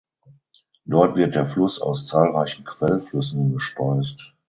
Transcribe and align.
Dort 0.85 1.15
wird 1.15 1.35
der 1.35 1.45
Fluss 1.45 1.79
aus 1.79 2.07
zahlreichen 2.07 2.65
Quellflüssen 2.65 3.53
gespeist. 3.53 4.33